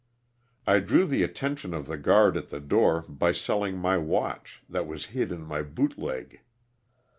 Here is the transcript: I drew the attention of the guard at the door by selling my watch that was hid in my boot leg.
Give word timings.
I 0.65 0.79
drew 0.79 1.05
the 1.05 1.21
attention 1.21 1.75
of 1.75 1.85
the 1.85 1.95
guard 1.95 2.35
at 2.35 2.49
the 2.49 2.59
door 2.59 3.05
by 3.07 3.33
selling 3.33 3.77
my 3.77 3.99
watch 3.99 4.63
that 4.67 4.87
was 4.87 5.05
hid 5.13 5.31
in 5.31 5.43
my 5.43 5.61
boot 5.61 5.95
leg. 5.95 6.41